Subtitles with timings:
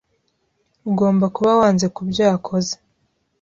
[0.89, 2.73] Ugomba kuba wanze kubyo yakoze.